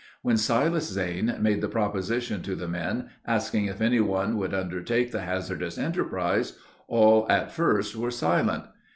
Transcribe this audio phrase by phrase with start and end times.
[0.23, 5.11] When Silas Zane made the proposition to the men, asking if any one would undertake
[5.11, 8.63] the hazardous enterprise, all at first were silent.